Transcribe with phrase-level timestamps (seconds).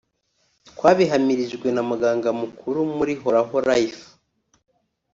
[0.69, 4.03] twabihamirijwe kandi na muganga mukuru muri Horaho Life